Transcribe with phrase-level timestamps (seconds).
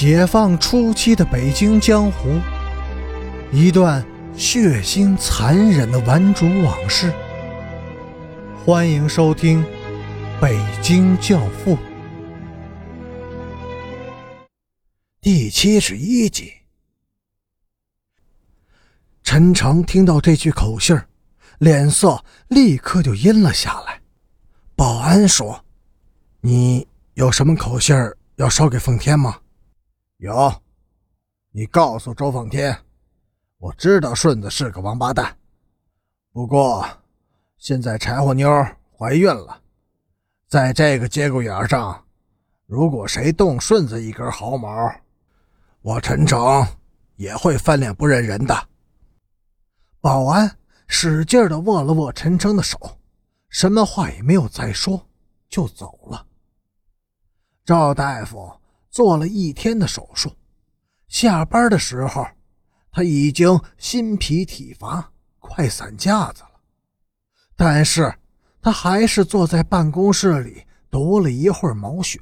[0.00, 2.40] 解放初期的北京江湖，
[3.52, 4.02] 一段
[4.34, 7.12] 血腥残忍的顽主往事。
[8.64, 9.62] 欢迎收听
[10.40, 11.76] 《北京教父》
[15.20, 16.50] 第七十一集。
[19.22, 21.06] 陈诚听到这句口信儿
[21.58, 24.00] 脸色立刻就阴了下来。
[24.74, 25.62] 保安说
[26.40, 29.36] ：“你有什么口信儿要捎给奉天吗？”
[30.20, 30.52] 有，
[31.50, 32.78] 你告诉周奉天，
[33.56, 35.34] 我知道顺子是个王八蛋，
[36.30, 36.86] 不过
[37.56, 38.46] 现在柴火妞
[38.94, 39.62] 怀孕了，
[40.46, 42.04] 在这个节骨眼上，
[42.66, 44.68] 如果谁动顺子一根毫毛，
[45.80, 46.66] 我陈诚
[47.16, 48.68] 也会翻脸不认人的。
[50.02, 50.54] 保安
[50.86, 52.78] 使劲的握了握陈诚的手，
[53.48, 55.08] 什么话也没有再说，
[55.48, 56.26] 就走了。
[57.64, 58.52] 赵大夫。
[58.90, 60.32] 做了一天的手术，
[61.06, 62.26] 下班的时候，
[62.90, 66.50] 他已经心疲体乏，快散架子了。
[67.54, 68.12] 但是
[68.60, 72.20] 他还是坐在办公室里读了一会儿《毛选》，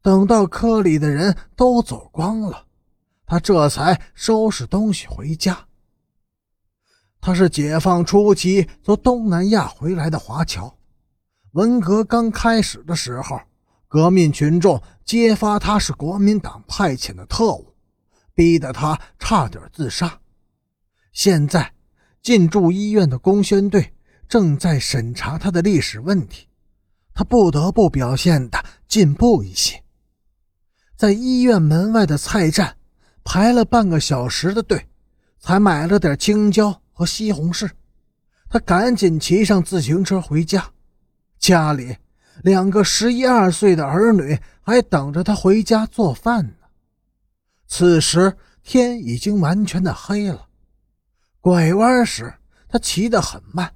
[0.00, 2.66] 等到科里的人都走光了，
[3.26, 5.66] 他这才收拾东西回家。
[7.20, 10.78] 他是解放初期从东南亚回来的华侨，
[11.52, 13.40] 文革刚开始的时候。
[13.90, 17.74] 革命群众揭发他是国民党派遣的特务，
[18.36, 20.20] 逼得他差点自杀。
[21.12, 21.72] 现在
[22.22, 23.92] 进驻医院的公宣队
[24.28, 26.46] 正在审查他的历史问题，
[27.12, 29.82] 他不得不表现的进步一些。
[30.96, 32.76] 在医院门外的菜站
[33.24, 34.86] 排了半个小时的队，
[35.40, 37.68] 才买了点青椒和西红柿。
[38.48, 40.70] 他赶紧骑上自行车回家，
[41.40, 41.96] 家里。
[42.42, 46.54] 两个十一二岁的儿女还等着他回家做饭呢。
[47.66, 50.46] 此时天已经完全的黑了。
[51.40, 52.34] 拐弯时，
[52.68, 53.72] 他骑得很慢，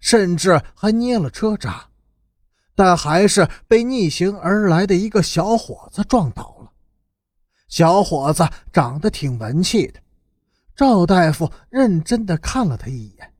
[0.00, 1.88] 甚至还捏了车闸，
[2.74, 6.72] 但还是被逆行而来的一个小伙子撞倒了。
[7.68, 10.00] 小伙子长得挺文气的，
[10.74, 13.32] 赵大夫认真的看了他一眼。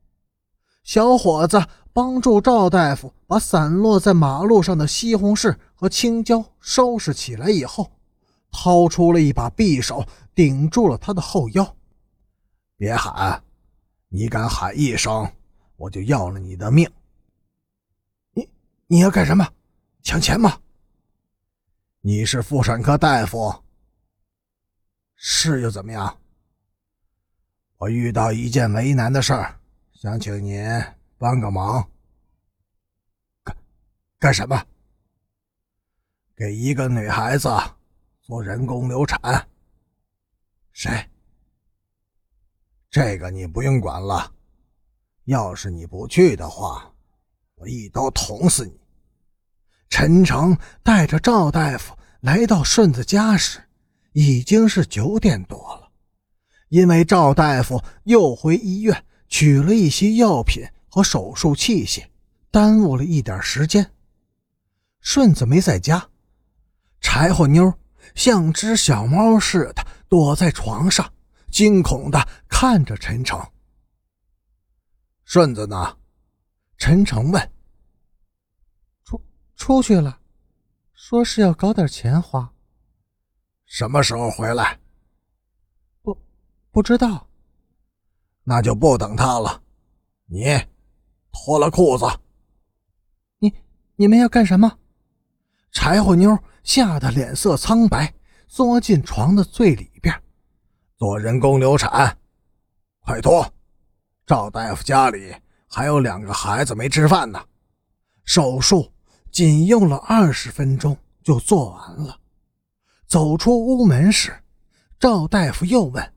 [0.83, 1.65] 小伙子。
[1.91, 7.91] 帮助赵大夫把散落在马路上的西红柿和青椒收拾起来以后，
[8.51, 11.75] 掏出了一把匕首，顶住了他的后腰。
[12.77, 13.43] 别喊，
[14.07, 15.29] 你敢喊一声，
[15.75, 16.89] 我就要了你的命。
[18.33, 18.49] 你
[18.87, 19.47] 你要干什么？
[20.01, 20.57] 抢钱吗？
[22.01, 23.53] 你是妇产科大夫，
[25.15, 26.17] 是又怎么样？
[27.77, 29.59] 我遇到一件为难的事儿，
[29.91, 30.63] 想请您。
[31.19, 31.85] 帮个忙，
[33.43, 33.53] 干
[34.17, 34.65] 干什么？
[36.33, 37.49] 给一个女孩子
[38.21, 39.19] 做人工流产。
[40.71, 41.09] 谁？
[42.89, 44.33] 这个你不用管了。
[45.25, 46.89] 要是你不去的话，
[47.55, 48.79] 我一刀捅死你。
[49.89, 53.61] 陈诚带着赵大夫来到顺子家时，
[54.13, 55.91] 已经是九点多了，
[56.69, 60.65] 因为赵大夫又回医院取了一些药品。
[60.99, 62.05] 和手术器械，
[62.51, 63.89] 耽误了一点时间。
[64.99, 66.09] 顺子没在家，
[66.99, 67.73] 柴火妞
[68.15, 71.09] 像只小猫似的躲在床上，
[71.49, 73.39] 惊恐的看着陈诚。
[75.23, 75.97] 顺子呢？
[76.77, 77.51] 陈诚问。
[79.05, 79.21] 出
[79.55, 80.19] 出去了，
[80.91, 82.53] 说是要搞点钱花。
[83.65, 84.77] 什么时候回来？
[86.01, 86.21] 不，
[86.71, 87.25] 不知道。
[88.43, 89.63] 那就不等他了。
[90.25, 90.43] 你。
[91.31, 92.05] 脱了裤子！
[93.39, 93.53] 你
[93.95, 94.79] 你们要干什么？
[95.71, 98.13] 柴火妞吓得脸色苍白，
[98.47, 100.13] 缩进床的最里边。
[100.97, 102.17] 做人工流产，
[103.01, 103.45] 快脱！
[104.25, 105.35] 赵大夫家里
[105.67, 107.43] 还有两个孩子没吃饭呢。
[108.25, 108.91] 手术
[109.31, 112.19] 仅用了二十分钟就做完了。
[113.07, 114.43] 走出屋门时，
[114.99, 116.13] 赵大夫又问：“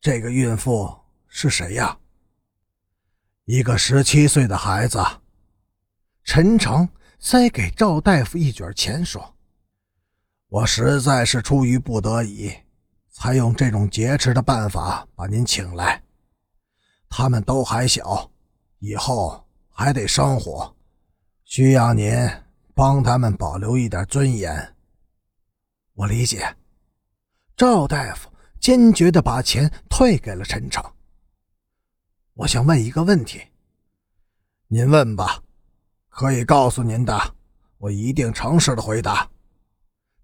[0.00, 0.94] 这个孕妇
[1.28, 1.98] 是谁呀？”
[3.44, 5.04] 一个十七岁的孩子，
[6.22, 9.34] 陈诚塞给赵大夫一卷钱，说
[10.46, 12.52] ：“我实在是出于不得已，
[13.10, 16.00] 才用这种劫持的办法把您请来。
[17.08, 18.30] 他们都还小，
[18.78, 20.72] 以后还得生活，
[21.44, 22.14] 需要您
[22.74, 24.76] 帮他们保留一点尊严。”
[25.94, 26.46] 我理解。
[27.56, 28.30] 赵大夫
[28.60, 30.80] 坚决地把钱退给了陈诚。
[32.34, 33.42] 我想问一个问题，
[34.68, 35.42] 您问吧，
[36.08, 37.34] 可以告诉您的，
[37.76, 39.28] 我一定诚实的回答。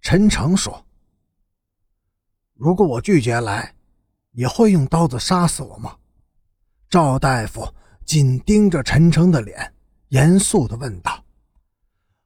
[0.00, 0.86] 陈诚说
[2.56, 3.74] ：“如果我拒绝来，
[4.30, 5.98] 你会用刀子杀死我吗？
[6.88, 7.70] 赵大夫
[8.06, 9.74] 紧盯着陈诚的脸，
[10.08, 11.22] 严肃地问道：“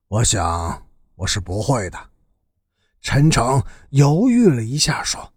[0.07, 0.87] 我想
[1.17, 1.99] 我是不会的。”
[3.03, 5.33] 陈诚犹豫了一下，说：“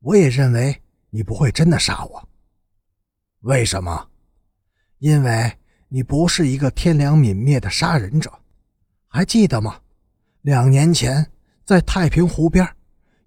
[0.00, 2.26] 我也认为你不会真的杀我。
[3.46, 4.08] 为什么？
[4.98, 5.56] 因为
[5.88, 8.32] 你不是一个天良泯灭的杀人者。
[9.06, 9.78] 还记得吗？
[10.42, 11.24] 两年前
[11.64, 12.68] 在太平湖边，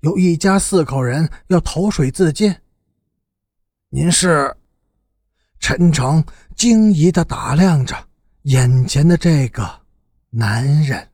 [0.02, 2.54] 有一家四口人要投水自尽。
[3.90, 4.54] 您是？”
[5.58, 6.24] 陈诚
[6.56, 7.96] 惊疑地打量着
[8.44, 9.82] 眼前的这个
[10.30, 11.09] 男人。